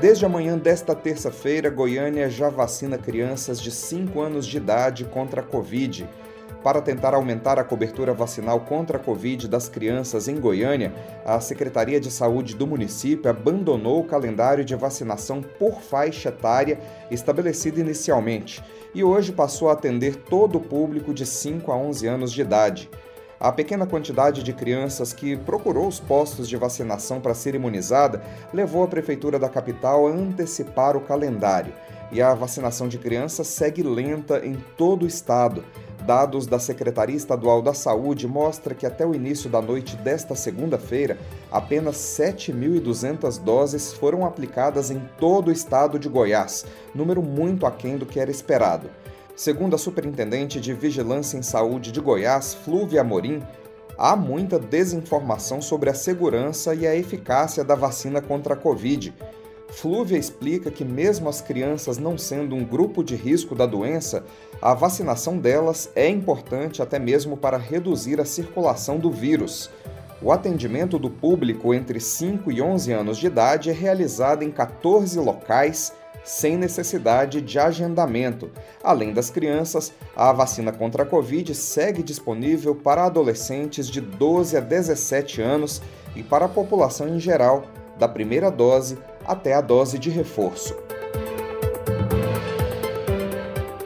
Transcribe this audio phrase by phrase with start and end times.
[0.00, 5.40] Desde a manhã desta terça-feira, Goiânia já vacina crianças de 5 anos de idade contra
[5.40, 6.08] a Covid.
[6.62, 11.98] Para tentar aumentar a cobertura vacinal contra a Covid das crianças em Goiânia, a Secretaria
[11.98, 16.78] de Saúde do município abandonou o calendário de vacinação por faixa etária
[17.10, 18.62] estabelecido inicialmente
[18.94, 22.88] e hoje passou a atender todo o público de 5 a 11 anos de idade.
[23.40, 28.20] A pequena quantidade de crianças que procurou os postos de vacinação para ser imunizada
[28.52, 31.72] levou a Prefeitura da capital a antecipar o calendário.
[32.10, 35.64] E a vacinação de crianças segue lenta em todo o estado.
[36.04, 41.16] Dados da Secretaria Estadual da Saúde mostram que até o início da noite desta segunda-feira,
[41.52, 48.06] apenas 7.200 doses foram aplicadas em todo o estado de Goiás, número muito aquém do
[48.06, 48.90] que era esperado.
[49.38, 53.40] Segundo a Superintendente de Vigilância em Saúde de Goiás, Flúvia Amorim,
[53.96, 59.14] há muita desinformação sobre a segurança e a eficácia da vacina contra a Covid.
[59.68, 64.24] Flúvia explica que, mesmo as crianças não sendo um grupo de risco da doença,
[64.60, 69.70] a vacinação delas é importante até mesmo para reduzir a circulação do vírus.
[70.20, 75.16] O atendimento do público entre 5 e 11 anos de idade é realizado em 14
[75.20, 75.92] locais
[76.28, 78.50] sem necessidade de agendamento.
[78.84, 84.60] Além das crianças, a vacina contra a Covid segue disponível para adolescentes de 12 a
[84.60, 85.80] 17 anos
[86.14, 87.64] e para a população em geral,
[87.98, 90.76] da primeira dose até a dose de reforço.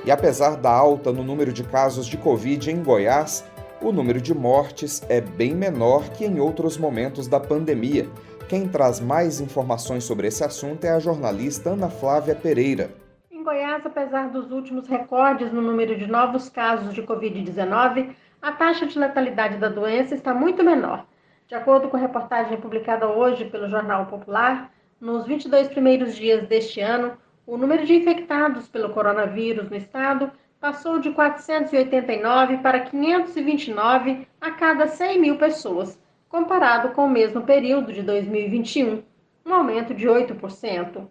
[0.05, 3.45] E apesar da alta no número de casos de Covid em Goiás,
[3.81, 8.09] o número de mortes é bem menor que em outros momentos da pandemia
[8.53, 12.91] quem traz mais informações sobre esse assunto é a jornalista Ana Flávia Pereira.
[13.31, 18.85] Em Goiás, apesar dos últimos recordes no número de novos casos de Covid-19, a taxa
[18.85, 21.07] de letalidade da doença está muito menor.
[21.49, 24.71] De acordo com a reportagem publicada hoje pelo Jornal Popular,
[25.01, 30.31] nos 22 primeiros dias deste ano, o número de infectados pelo coronavírus no estado
[30.61, 35.99] passou de 489 para 529 a cada 100 mil pessoas,
[36.33, 39.03] comparado com o mesmo período de 2021,
[39.45, 41.07] um aumento de 8%.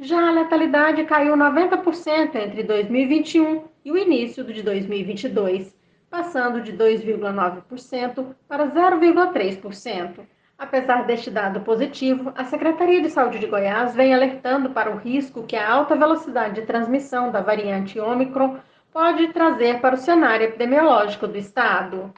[0.00, 5.78] Já a letalidade caiu 90% entre 2021 e o início de 2022,
[6.10, 10.26] passando de 2,9% para 0,3%.
[10.58, 15.44] Apesar deste dado positivo, a Secretaria de Saúde de Goiás vem alertando para o risco
[15.44, 18.56] que a alta velocidade de transmissão da variante Ômicron
[18.92, 22.12] pode trazer para o cenário epidemiológico do estado.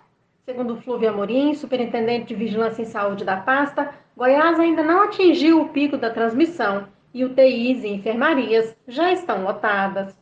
[0.47, 5.71] Segundo Flúvio Amorim, superintendente de Vigilância em Saúde da pasta, Goiás ainda não atingiu o
[5.71, 10.17] pico da transmissão e UTIs e enfermarias já estão lotadas.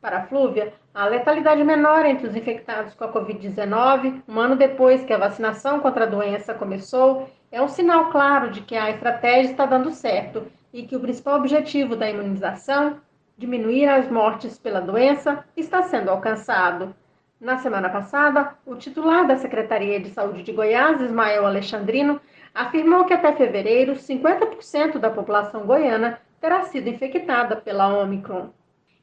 [0.00, 5.12] Para Flúvia, a letalidade menor entre os infectados com a Covid-19, um ano depois que
[5.12, 9.64] a vacinação contra a doença começou, é um sinal claro de que a estratégia está
[9.64, 12.96] dando certo e que o principal objetivo da imunização,
[13.36, 16.92] diminuir as mortes pela doença, está sendo alcançado.
[17.40, 22.20] Na semana passada, o titular da Secretaria de Saúde de Goiás, Ismael Alexandrino,
[22.52, 28.50] afirmou que até fevereiro, 50% da população goiana terá sido infectada pela Omicron.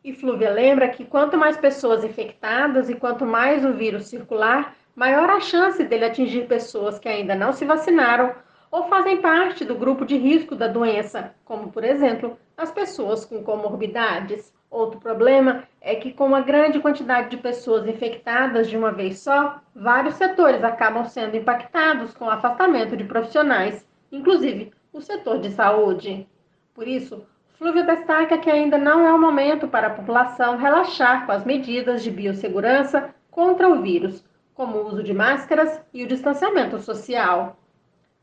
[0.03, 5.29] E Flúvia lembra que quanto mais pessoas infectadas e quanto mais o vírus circular, maior
[5.29, 8.35] a chance dele atingir pessoas que ainda não se vacinaram
[8.69, 13.41] ou fazem parte do grupo de risco da doença, como, por exemplo, as pessoas com
[13.41, 14.53] comorbidades.
[14.75, 19.61] Outro problema é que, com uma grande quantidade de pessoas infectadas de uma vez só,
[19.73, 26.27] vários setores acabam sendo impactados com o afastamento de profissionais, inclusive o setor de saúde.
[26.73, 27.25] Por isso,
[27.57, 32.03] Flúvio destaca que ainda não é o momento para a população relaxar com as medidas
[32.03, 37.57] de biossegurança contra o vírus, como o uso de máscaras e o distanciamento social.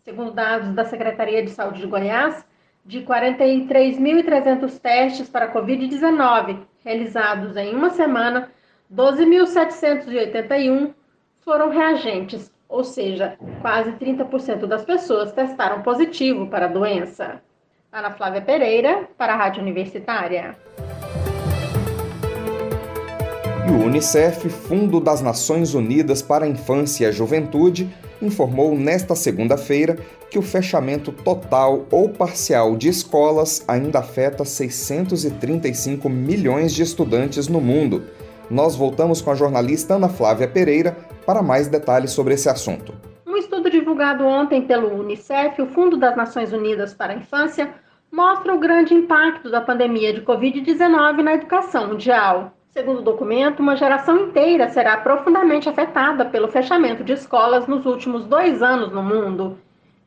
[0.02, 2.46] Segundo dados da Secretaria de Saúde de Goiás,
[2.84, 8.50] de 43.300 testes para Covid-19 realizados em uma semana,
[8.93, 10.93] 12.781
[11.40, 17.40] foram reagentes, ou seja, quase 30% das pessoas testaram positivo para a doença.
[17.93, 20.56] Ana Flávia Pereira, para a Rádio Universitária.
[23.69, 27.88] E o Unicef, Fundo das Nações Unidas para a Infância e a Juventude,
[28.24, 29.98] informou nesta segunda-feira
[30.30, 37.60] que o fechamento total ou parcial de escolas ainda afeta 635 milhões de estudantes no
[37.60, 38.04] mundo.
[38.50, 40.96] Nós voltamos com a jornalista Ana Flávia Pereira
[41.26, 42.94] para mais detalhes sobre esse assunto.
[43.26, 47.72] Um estudo divulgado ontem pelo Unicef, o Fundo das Nações Unidas para a Infância,
[48.10, 52.52] mostra o grande impacto da pandemia de Covid-19 na educação mundial.
[52.72, 58.24] Segundo o documento, uma geração inteira será profundamente afetada pelo fechamento de escolas nos últimos
[58.24, 59.58] dois anos no mundo.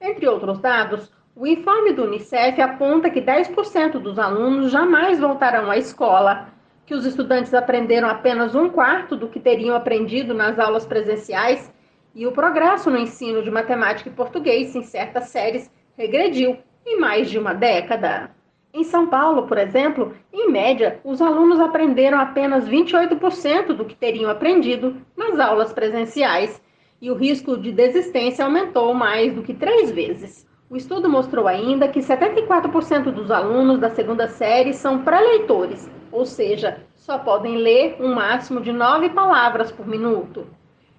[0.01, 5.77] Entre outros dados, o informe do Unicef aponta que 10% dos alunos jamais voltarão à
[5.77, 6.47] escola,
[6.87, 11.71] que os estudantes aprenderam apenas um quarto do que teriam aprendido nas aulas presenciais
[12.15, 17.29] e o progresso no ensino de matemática e português em certas séries regrediu em mais
[17.29, 18.34] de uma década.
[18.75, 24.29] Em São Paulo, por exemplo, em média, os alunos aprenderam apenas 28% do que teriam
[24.29, 26.61] aprendido nas aulas presenciais
[27.01, 30.45] e o risco de desistência aumentou mais do que três vezes.
[30.69, 36.81] O estudo mostrou ainda que 74% dos alunos da segunda série são pré-leitores, ou seja,
[36.95, 40.45] só podem ler um máximo de nove palavras por minuto.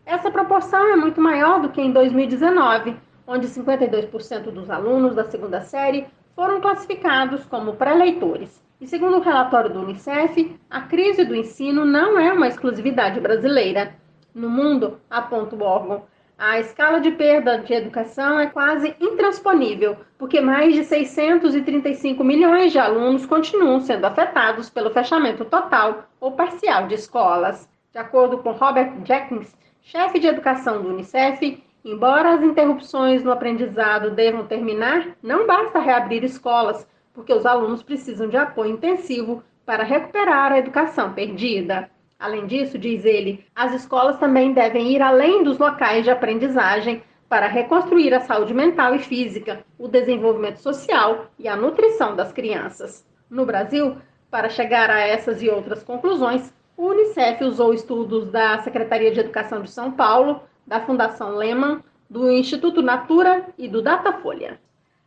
[0.06, 2.96] Essa proporção é muito maior do que em 2019,
[3.26, 8.62] onde 52% dos alunos da segunda série foram classificados como pré-leitores.
[8.78, 13.96] E segundo o relatório do Unicef, a crise do ensino não é uma exclusividade brasileira.
[14.34, 16.04] No mundo, aponta o órgão,
[16.38, 22.78] a escala de perda de educação é quase intransponível, porque mais de 635 milhões de
[22.78, 27.66] alunos continuam sendo afetados pelo fechamento total ou parcial de escolas.
[27.90, 34.10] De acordo com Robert Jenkins, chefe de educação do Unicef, Embora as interrupções no aprendizado
[34.10, 36.84] devam terminar, não basta reabrir escolas,
[37.14, 41.88] porque os alunos precisam de apoio intensivo para recuperar a educação perdida.
[42.18, 47.46] Além disso, diz ele, as escolas também devem ir além dos locais de aprendizagem para
[47.46, 53.06] reconstruir a saúde mental e física, o desenvolvimento social e a nutrição das crianças.
[53.30, 53.96] No Brasil,
[54.28, 59.62] para chegar a essas e outras conclusões, o Unicef usou estudos da Secretaria de Educação
[59.62, 64.58] de São Paulo, da Fundação Lehman, do Instituto Natura e do Datafolha.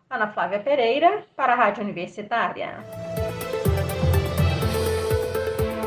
[0.10, 2.84] Ana Flávia Pereira, para a Rádio Universitária.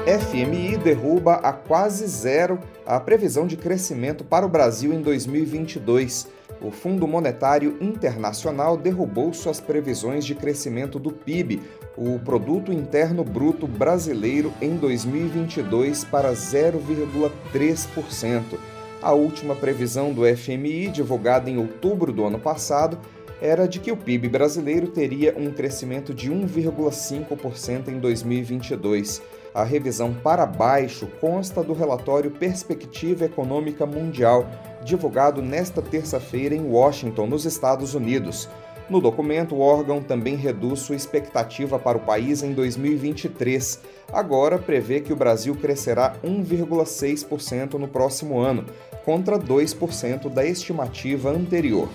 [0.06, 6.28] FMI derruba a quase zero a previsão de crescimento para o Brasil em 2022.
[6.60, 11.62] O Fundo Monetário Internacional derrubou suas previsões de crescimento do PIB,
[11.96, 18.71] o Produto Interno Bruto Brasileiro, em 2022 para 0,3%.
[19.02, 22.96] A última previsão do FMI, divulgada em outubro do ano passado,
[23.40, 29.20] era de que o PIB brasileiro teria um crescimento de 1,5% em 2022.
[29.52, 34.48] A revisão para baixo consta do relatório Perspectiva Econômica Mundial,
[34.84, 38.48] divulgado nesta terça-feira em Washington, nos Estados Unidos.
[38.92, 43.80] No documento, o órgão também reduz sua expectativa para o país em 2023.
[44.12, 48.66] Agora prevê que o Brasil crescerá 1,6% no próximo ano,
[49.02, 51.88] contra 2% da estimativa anterior.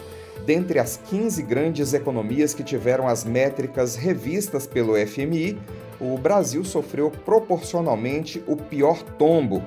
[0.43, 5.55] Dentre as 15 grandes economias que tiveram as métricas revistas pelo FMI,
[6.01, 9.61] o Brasil sofreu proporcionalmente o pior tombo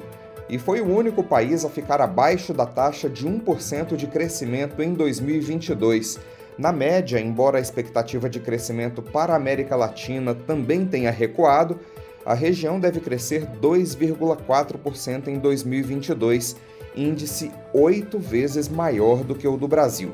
[0.49, 4.95] e foi o único país a ficar abaixo da taxa de 1% de crescimento em
[4.95, 6.19] 2022
[6.59, 11.79] na média, embora a expectativa de crescimento para a América Latina também tenha recuado,
[12.25, 16.57] a região deve crescer 2,4% em 2022,
[16.95, 20.13] índice oito vezes maior do que o do Brasil.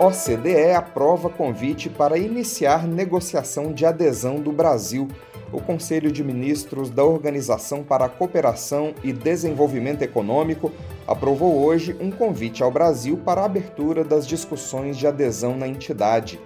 [0.00, 5.08] OCDE aprova convite para iniciar negociação de adesão do Brasil
[5.52, 10.72] o Conselho de Ministros da Organização para a Cooperação e Desenvolvimento Econômico
[11.08, 16.38] aprovou hoje um convite ao Brasil para a abertura das discussões de adesão na entidade.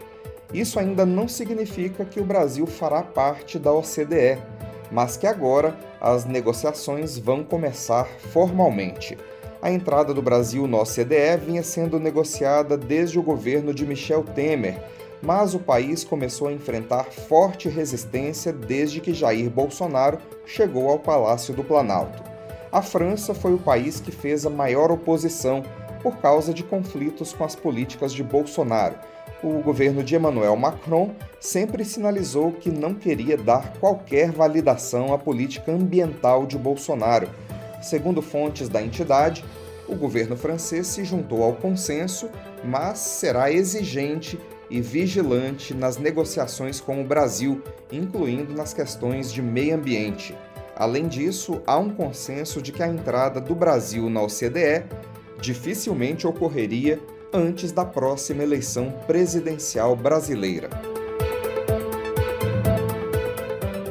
[0.55, 4.39] Isso ainda não significa que o Brasil fará parte da OCDE,
[4.91, 9.19] mas que agora as negociações vão começar formalmente.
[9.61, 14.81] A entrada do Brasil na OCDE vinha sendo negociada desde o governo de Michel Temer
[15.23, 21.55] mas o país começou a enfrentar forte resistência desde que Jair Bolsonaro chegou ao Palácio
[21.55, 22.32] do Planalto.
[22.73, 25.63] A França foi o país que fez a maior oposição
[26.03, 28.97] por causa de conflitos com as políticas de Bolsonaro.
[29.43, 35.71] O governo de Emmanuel Macron sempre sinalizou que não queria dar qualquer validação à política
[35.71, 37.29] ambiental de Bolsonaro.
[37.83, 39.45] Segundo fontes da entidade,
[39.87, 42.31] o governo francês se juntou ao consenso,
[42.65, 47.63] mas será exigente e vigilante nas negociações com o Brasil,
[47.93, 50.35] incluindo nas questões de meio ambiente.
[50.77, 54.85] Além disso, há um consenso de que a entrada do Brasil na OCDE
[55.41, 56.99] dificilmente ocorreria
[57.33, 60.69] antes da próxima eleição presidencial brasileira.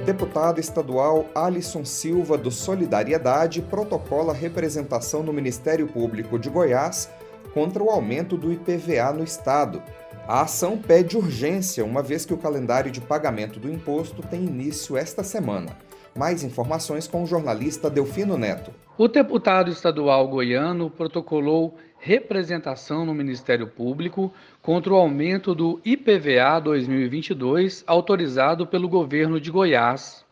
[0.05, 7.09] Deputado estadual Alisson Silva do Solidariedade protocola representação no Ministério Público de Goiás
[7.53, 9.81] contra o aumento do IPVA no estado.
[10.27, 14.97] A ação pede urgência, uma vez que o calendário de pagamento do imposto tem início
[14.97, 15.77] esta semana.
[16.15, 18.71] Mais informações com o jornalista Delfino Neto.
[18.97, 27.83] O deputado estadual goiano protocolou representação no Ministério Público contra o aumento do IPVA 2022
[27.87, 30.25] autorizado pelo governo de Goiás.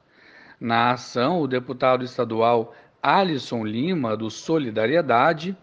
[0.59, 5.55] Na ação, o deputado estadual Alisson Lima, do Solidariedade,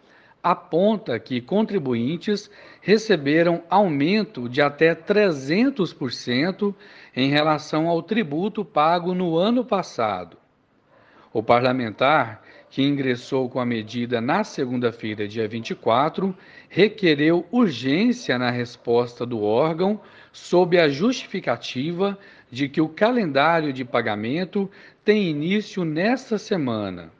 [0.43, 2.49] aponta que contribuintes
[2.87, 6.73] receberam aumento de até 300%
[7.16, 10.37] em relação ao tributo pago no ano passado.
[11.33, 16.33] O parlamentar, que ingressou com a medida na segunda-feira, dia 24,
[16.69, 20.00] requereu urgência na resposta do órgão
[20.33, 22.16] sob a justificativa
[22.49, 24.71] de que o calendário de pagamento
[25.05, 27.11] tem início nesta semana.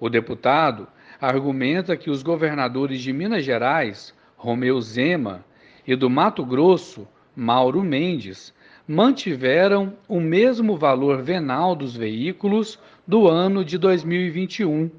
[0.00, 0.88] O deputado
[1.20, 5.44] argumenta que os governadores de Minas Gerais, Romeu Zema,
[5.86, 8.52] e do Mato Grosso, Mauro Mendes,
[8.86, 14.90] mantiveram o mesmo valor venal dos veículos do ano de 2021,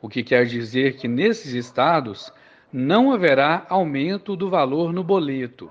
[0.00, 2.32] o que quer dizer que nesses estados
[2.72, 5.70] não haverá aumento do valor no boleto.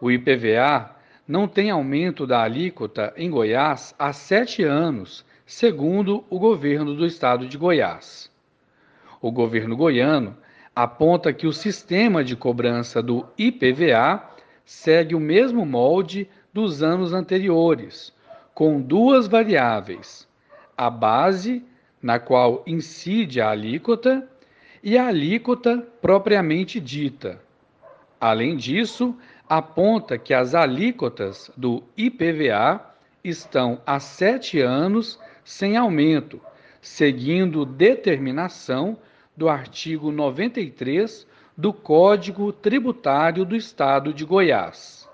[0.00, 0.96] O IPVA
[1.26, 7.46] não tem aumento da alíquota em Goiás há sete anos, segundo o governo do estado
[7.46, 8.30] de Goiás.
[9.20, 10.36] O governo goiano
[10.74, 14.22] aponta que o sistema de cobrança do IPVA
[14.64, 18.12] segue o mesmo molde dos anos anteriores,
[18.54, 20.26] com duas variáveis:
[20.76, 21.64] a base,
[22.00, 24.28] na qual incide a alíquota,
[24.82, 27.40] e a alíquota propriamente dita.
[28.20, 29.16] Além disso,
[29.48, 32.80] aponta que as alíquotas do IPVA
[33.22, 36.40] estão há sete anos sem aumento,
[36.80, 38.96] seguindo determinação
[39.36, 45.08] do artigo 93 do Código Tributário do Estado de Goiás.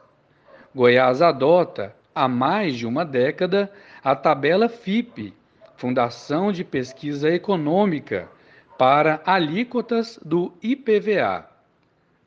[0.75, 3.71] Goiás adota, há mais de uma década,
[4.03, 5.33] a tabela FIP,
[5.77, 8.29] Fundação de Pesquisa Econômica,
[8.77, 11.49] para alíquotas do IPVA.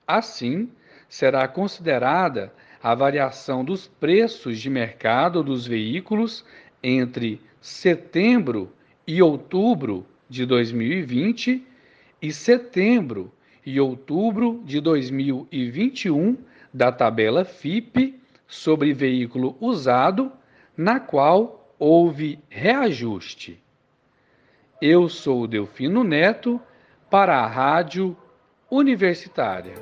[0.08, 0.70] Assim,
[1.08, 6.44] será considerada a variação dos preços de mercado dos veículos
[6.82, 8.72] entre setembro
[9.06, 11.68] e outubro de 2020
[12.22, 13.32] e setembro
[13.66, 16.38] e outubro de 2021
[16.74, 20.32] da tabela FIP sobre veículo usado,
[20.76, 23.62] na qual houve reajuste.
[24.82, 26.60] Eu sou Delfino Neto
[27.10, 28.16] para a Rádio
[28.70, 29.74] Universitária.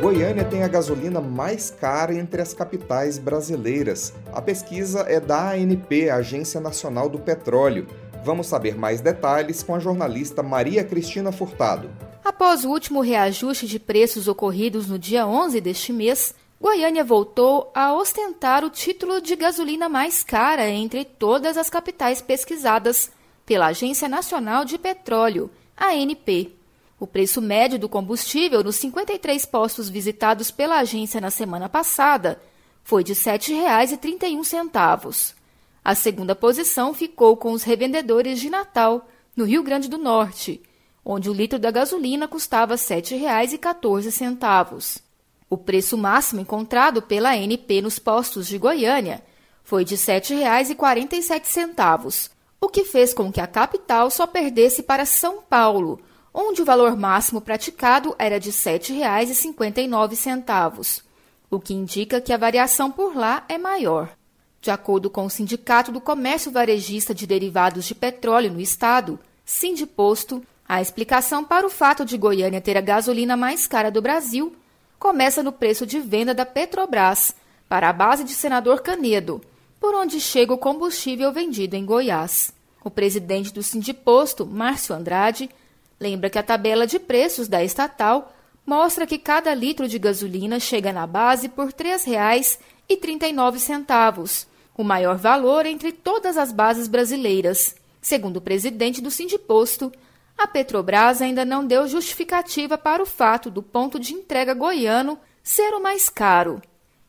[0.00, 4.12] Goiânia tem a gasolina mais cara entre as capitais brasileiras.
[4.32, 7.86] A pesquisa é da ANP, Agência Nacional do Petróleo.
[8.24, 11.90] Vamos saber mais detalhes com a jornalista Maria Cristina Furtado.
[12.24, 17.92] Após o último reajuste de preços ocorridos no dia 11 deste mês, Goiânia voltou a
[17.92, 23.10] ostentar o título de gasolina mais cara entre todas as capitais pesquisadas
[23.44, 26.52] pela Agência Nacional de Petróleo, ANP.
[27.00, 32.40] O preço médio do combustível nos 53 postos visitados pela agência na semana passada
[32.84, 35.41] foi de R$ 7,31.
[35.84, 40.62] A segunda posição ficou com os revendedores de Natal, no Rio Grande do Norte,
[41.04, 45.02] onde o litro da gasolina custava R$ 7,14.
[45.50, 49.24] O preço máximo encontrado pela ANP nos postos de Goiânia
[49.64, 55.42] foi de R$ 7,47, o que fez com que a capital só perdesse para São
[55.42, 56.00] Paulo,
[56.32, 61.02] onde o valor máximo praticado era de R$ 7,59,
[61.50, 64.16] o que indica que a variação por lá é maior.
[64.62, 70.40] De acordo com o Sindicato do Comércio Varejista de Derivados de Petróleo no Estado, Sindiposto,
[70.68, 74.54] a explicação para o fato de Goiânia ter a gasolina mais cara do Brasil
[75.00, 77.34] começa no preço de venda da Petrobras
[77.68, 79.42] para a base de Senador Canedo,
[79.80, 82.54] por onde chega o combustível vendido em Goiás.
[82.84, 85.50] O presidente do Sindiposto, Márcio Andrade,
[85.98, 88.32] lembra que a tabela de preços da estatal
[88.64, 95.66] mostra que cada litro de gasolina chega na base por R$ 3,39 o maior valor
[95.66, 97.74] entre todas as bases brasileiras.
[98.00, 99.92] Segundo o presidente do Sindiposto,
[100.36, 105.74] a Petrobras ainda não deu justificativa para o fato do ponto de entrega goiano ser
[105.74, 106.60] o mais caro.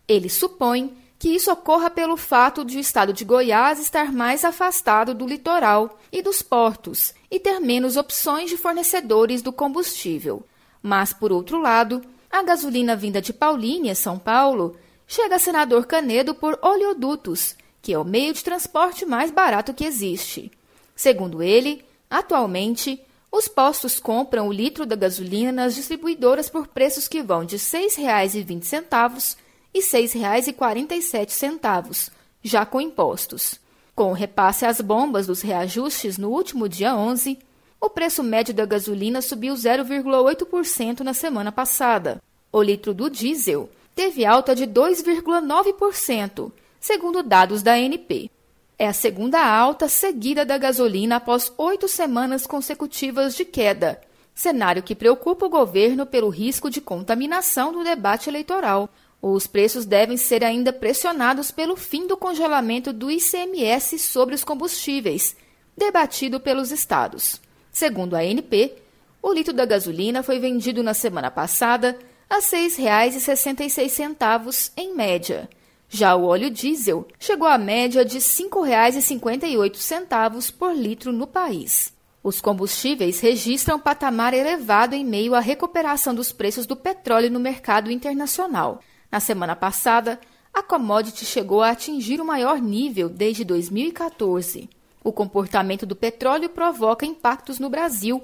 [0.07, 5.13] Ele supõe que isso ocorra pelo fato de o estado de Goiás estar mais afastado
[5.13, 10.43] do litoral e dos portos e ter menos opções de fornecedores do combustível.
[10.81, 14.75] Mas, por outro lado, a gasolina vinda de Paulínia, São Paulo,
[15.13, 20.51] chega senador Canedo por oleodutos, que é o meio de transporte mais barato que existe.
[20.95, 22.99] Segundo ele, atualmente,
[23.31, 27.61] os postos compram o litro da gasolina nas distribuidoras por preços que vão de R$
[27.61, 29.37] 6,20
[29.71, 33.59] e R$ 6,47, já com impostos.
[33.93, 37.37] Com o repasse às bombas dos reajustes no último dia 11,
[37.79, 42.19] o preço médio da gasolina subiu 0,8% na semana passada.
[42.51, 48.29] O litro do diesel teve alta de 2,9%, segundo dados da ANP.
[48.77, 54.01] É a segunda alta seguida da gasolina após oito semanas consecutivas de queda,
[54.33, 58.89] cenário que preocupa o governo pelo risco de contaminação do debate eleitoral.
[59.21, 65.35] Os preços devem ser ainda pressionados pelo fim do congelamento do ICMS sobre os combustíveis,
[65.77, 67.39] debatido pelos estados.
[67.71, 68.73] Segundo a ANP,
[69.21, 71.97] o litro da gasolina foi vendido na semana passada
[72.29, 75.49] a R$ 6,66 em média.
[75.89, 81.93] Já o óleo diesel chegou à média de R$ 5,58 por litro no país.
[82.23, 87.91] Os combustíveis registram patamar elevado em meio à recuperação dos preços do petróleo no mercado
[87.91, 88.79] internacional.
[89.11, 90.19] Na semana passada,
[90.53, 94.69] a commodity chegou a atingir o maior nível desde 2014.
[95.03, 98.23] O comportamento do petróleo provoca impactos no Brasil,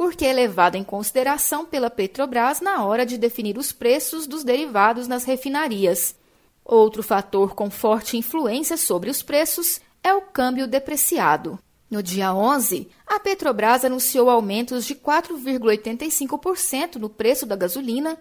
[0.00, 5.06] porque é levado em consideração pela Petrobras na hora de definir os preços dos derivados
[5.06, 6.16] nas refinarias.
[6.64, 11.58] Outro fator com forte influência sobre os preços é o câmbio depreciado.
[11.90, 18.16] No dia 11, a Petrobras anunciou aumentos de 4,85% no preço da gasolina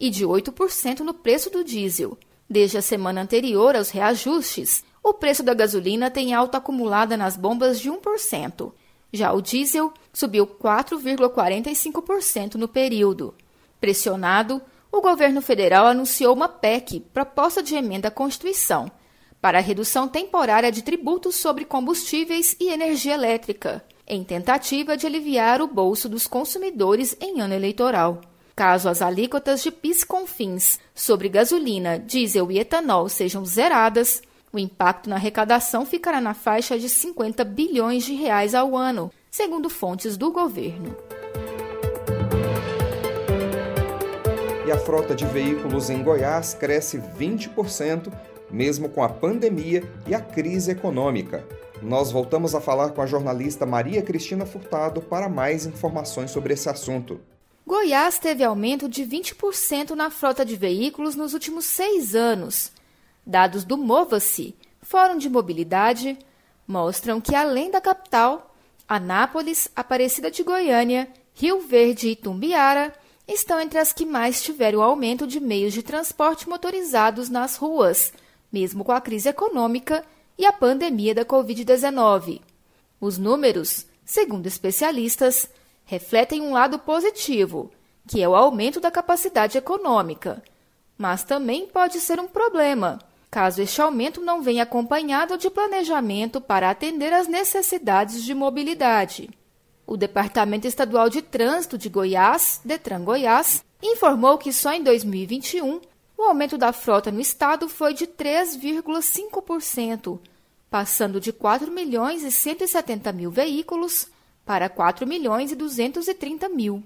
[0.00, 2.18] e de 8% no preço do diesel.
[2.48, 7.78] Desde a semana anterior aos reajustes, o preço da gasolina tem alta acumulada nas bombas
[7.78, 8.72] de 1%.
[9.12, 13.34] Já o diesel subiu 4,45% no período.
[13.80, 14.62] Pressionado,
[14.92, 18.90] o governo federal anunciou uma PEC, proposta de emenda à Constituição,
[19.40, 25.62] para a redução temporária de tributos sobre combustíveis e energia elétrica, em tentativa de aliviar
[25.62, 28.20] o bolso dos consumidores em ano eleitoral.
[28.54, 34.20] Caso as alíquotas de PIS/COFINS sobre gasolina, diesel e etanol sejam zeradas,
[34.52, 39.70] o impacto na arrecadação ficará na faixa de 50 bilhões de reais ao ano, segundo
[39.70, 40.96] fontes do governo.
[44.66, 48.12] E a frota de veículos em Goiás cresce 20%,
[48.50, 51.46] mesmo com a pandemia e a crise econômica.
[51.82, 56.68] Nós voltamos a falar com a jornalista Maria Cristina Furtado para mais informações sobre esse
[56.68, 57.20] assunto.
[57.66, 62.72] Goiás teve aumento de 20% na frota de veículos nos últimos seis anos.
[63.30, 66.18] Dados do Mova-se, Fórum de Mobilidade,
[66.66, 68.52] mostram que, além da capital,
[68.88, 72.92] Anápolis, Aparecida de Goiânia, Rio Verde e Tumbiara
[73.28, 78.12] estão entre as que mais tiveram aumento de meios de transporte motorizados nas ruas,
[78.50, 80.04] mesmo com a crise econômica
[80.36, 82.40] e a pandemia da Covid-19.
[83.00, 85.48] Os números, segundo especialistas,
[85.84, 87.70] refletem um lado positivo,
[88.08, 90.42] que é o aumento da capacidade econômica,
[90.98, 92.98] mas também pode ser um problema,
[93.30, 99.30] caso este aumento não venha acompanhado de planejamento para atender às necessidades de mobilidade.
[99.86, 105.80] O Departamento Estadual de Trânsito de Goiás, Detran Goiás, informou que só em 2021
[106.18, 110.18] o aumento da frota no estado foi de 3,5%,
[110.68, 114.08] passando de 4 milhões e 170 mil veículos
[114.44, 116.82] para 4 milhões e 230 mil.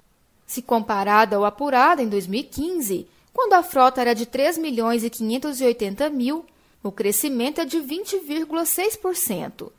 [0.47, 6.09] Se comparada ao apurado em 2015, quando a frota era de 3 milhões e 580
[6.09, 6.47] mil,
[6.83, 9.73] o crescimento é de 20,6%.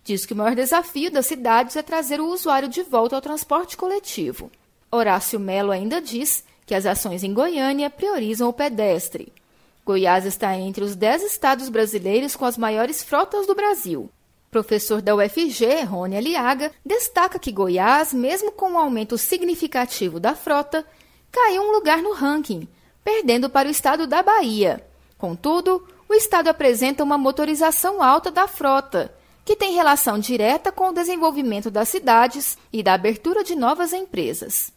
[0.04, 3.78] diz que o maior desafio das cidades é trazer o usuário de volta ao transporte
[3.78, 4.52] coletivo.
[4.92, 9.34] Horácio Melo ainda diz que as ações em Goiânia priorizam o pedestre.
[9.84, 14.08] Goiás está entre os dez estados brasileiros com as maiores frotas do Brasil.
[14.52, 20.86] Professor da UFG, Rony Aliaga, destaca que Goiás, mesmo com um aumento significativo da frota,
[21.32, 22.68] caiu um lugar no ranking,
[23.04, 24.86] perdendo para o estado da Bahia.
[25.18, 29.12] Contudo, o estado apresenta uma motorização alta da frota,
[29.44, 34.72] que tem relação direta com o desenvolvimento das cidades e da abertura de novas empresas.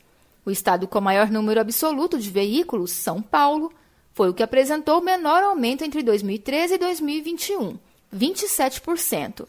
[0.44, 3.72] O estado com maior número absoluto de veículos, São Paulo,
[4.12, 7.78] foi o que apresentou o menor aumento entre 2013 e 2021,
[8.14, 9.46] 27%.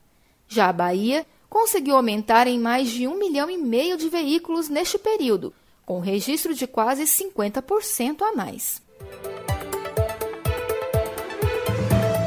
[0.48, 5.00] Já a Bahia conseguiu aumentar em mais de um milhão e meio de veículos neste
[5.00, 5.52] período,
[5.84, 8.82] com registro de quase 50% a mais.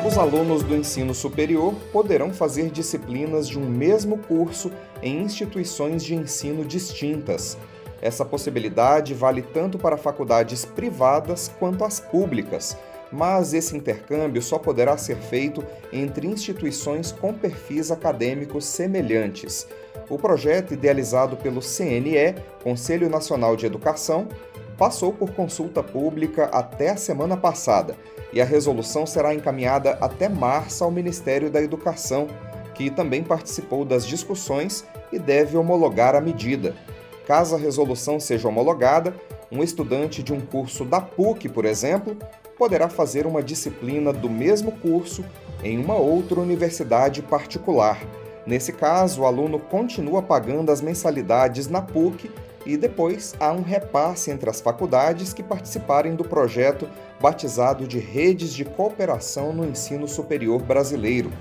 [0.05, 6.15] Os alunos do ensino superior poderão fazer disciplinas de um mesmo curso em instituições de
[6.15, 7.57] ensino distintas
[8.07, 12.77] essa possibilidade vale tanto para faculdades privadas quanto as públicas,
[13.11, 19.67] mas esse intercâmbio só poderá ser feito entre instituições com perfis acadêmicos semelhantes.
[20.09, 24.29] O projeto, idealizado pelo CNE, Conselho Nacional de Educação,
[24.79, 27.97] passou por consulta pública até a semana passada
[28.33, 32.29] e a resolução será encaminhada até março ao Ministério da Educação,
[32.75, 36.75] que também participou das discussões e deve homologar a medida.
[37.27, 39.13] Caso a resolução seja homologada,
[39.51, 42.17] um estudante de um curso da PUC, por exemplo,
[42.57, 45.25] poderá fazer uma disciplina do mesmo curso
[45.63, 48.01] em uma outra universidade particular.
[48.47, 52.31] Nesse caso, o aluno continua pagando as mensalidades na PUC
[52.65, 56.89] e depois há um repasse entre as faculdades que participarem do projeto
[57.21, 61.33] batizado de Redes de Cooperação no Ensino Superior Brasileiro.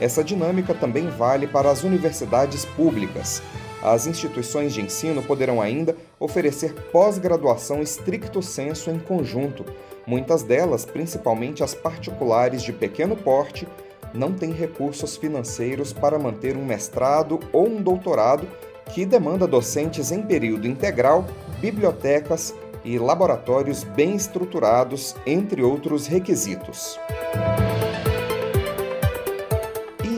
[0.00, 3.42] Essa dinâmica também vale para as universidades públicas
[3.86, 9.64] as instituições de ensino poderão ainda oferecer pós-graduação estricto senso em conjunto.
[10.04, 13.64] Muitas delas, principalmente as particulares de pequeno porte,
[14.12, 18.48] não têm recursos financeiros para manter um mestrado ou um doutorado
[18.92, 21.24] que demanda docentes em período integral,
[21.60, 22.52] bibliotecas
[22.84, 26.98] e laboratórios bem estruturados, entre outros requisitos.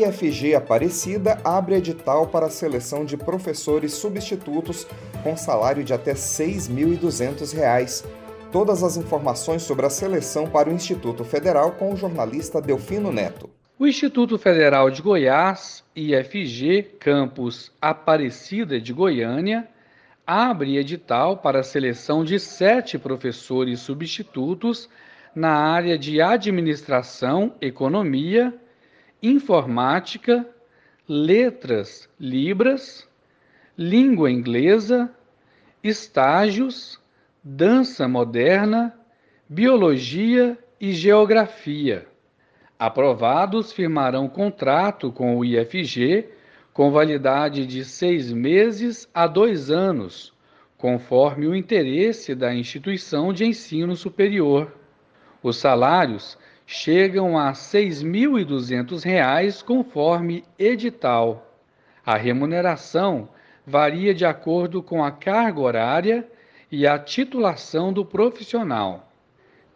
[0.08, 4.86] IFG Aparecida abre edital para a seleção de professores substitutos
[5.22, 8.06] com salário de até R$ 6.200.
[8.50, 13.50] Todas as informações sobre a seleção para o Instituto Federal com o jornalista Delfino Neto.
[13.78, 19.68] O Instituto Federal de Goiás, IFG, campus Aparecida de Goiânia,
[20.26, 24.88] abre edital para a seleção de sete professores substitutos
[25.34, 28.54] na área de administração, economia,
[29.22, 30.46] informática,
[31.08, 33.08] letras libras,
[33.76, 35.10] língua inglesa,
[35.82, 37.00] estágios,
[37.42, 38.94] dança moderna,
[39.48, 42.06] biologia e geografia.
[42.78, 46.28] Aprovados firmarão contrato com o IFG
[46.72, 50.32] com validade de seis meses a dois anos,
[50.76, 54.72] conforme o interesse da instituição de ensino superior.
[55.42, 56.38] Os salários
[56.70, 61.58] chegam a R$ 6.200 conforme edital.
[62.04, 63.30] A remuneração
[63.66, 66.28] varia de acordo com a carga horária
[66.70, 69.10] e a titulação do profissional.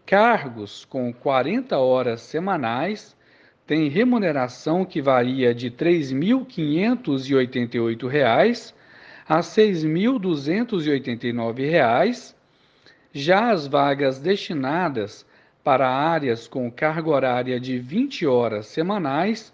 [0.04, 3.16] Cargos com 40 horas semanais
[3.66, 8.74] têm remuneração que varia de R$ 3.588
[9.26, 12.34] a R$ 6.289.
[13.14, 15.24] Já as vagas destinadas
[15.62, 19.52] para áreas com carga horária de 20 horas semanais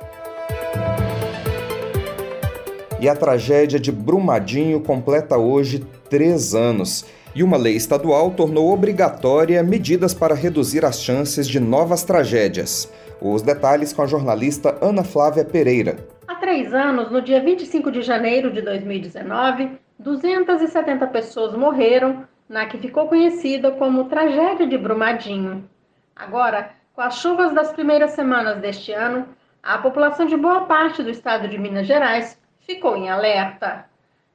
[2.98, 7.04] E a tragédia de Brumadinho completa hoje três anos.
[7.35, 12.90] E uma lei estadual tornou obrigatória medidas para reduzir as chances de novas tragédias.
[13.20, 15.98] Os detalhes com a jornalista Ana Flávia Pereira.
[16.26, 22.78] Há três anos, no dia 25 de janeiro de 2019, 270 pessoas morreram na que
[22.78, 25.68] ficou conhecida como Tragédia de Brumadinho.
[26.14, 29.28] Agora, com as chuvas das primeiras semanas deste ano,
[29.61, 33.87] a população de boa parte do estado de Minas Gerais ficou em alerta.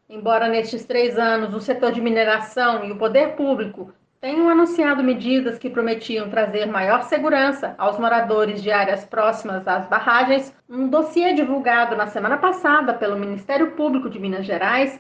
[0.10, 5.58] Embora nestes três anos o setor de mineração e o poder público tenham anunciado medidas
[5.58, 11.96] que prometiam trazer maior segurança aos moradores de áreas próximas às barragens, um dossiê divulgado
[11.96, 15.00] na semana passada pelo Ministério Público de Minas Gerais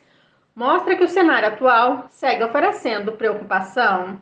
[0.55, 4.21] mostra que o cenário atual segue oferecendo preocupação.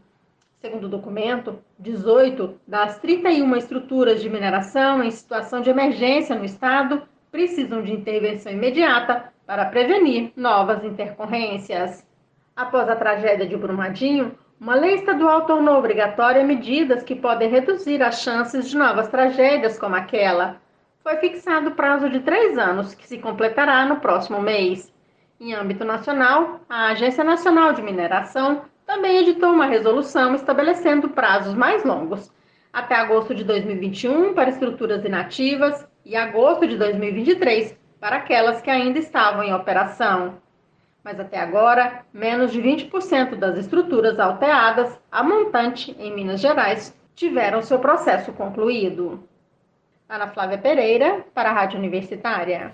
[0.59, 7.03] Segundo o documento, 18 das 31 estruturas de mineração em situação de emergência no estado
[7.31, 12.03] precisam de intervenção imediata para prevenir novas intercorrências.
[12.55, 18.23] Após a tragédia de Brumadinho, uma lei estadual tornou obrigatória medidas que podem reduzir as
[18.23, 20.59] chances de novas tragédias como aquela.
[21.03, 24.91] Foi fixado o prazo de três anos, que se completará no próximo mês.
[25.39, 31.83] Em âmbito nacional, a Agência Nacional de Mineração também editou uma resolução estabelecendo prazos mais
[31.83, 32.31] longos,
[32.71, 38.97] até agosto de 2021 para estruturas inativas e agosto de 2023 para aquelas que ainda
[38.97, 40.35] estavam em operação.
[41.03, 47.61] Mas até agora, menos de 20% das estruturas alteadas a montante em Minas Gerais tiveram
[47.61, 49.27] seu processo concluído.
[50.07, 52.73] Ana Flávia Pereira, para a Rádio Universitária.